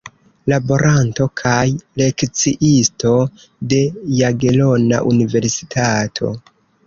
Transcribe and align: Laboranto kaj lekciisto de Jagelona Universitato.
Laboranto 0.51 1.25
kaj 1.41 1.59
lekciisto 2.01 3.13
de 3.73 3.81
Jagelona 4.21 5.03
Universitato. 5.13 6.33